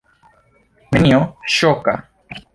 [0.95, 1.21] Nenio
[1.59, 1.97] ŝoka.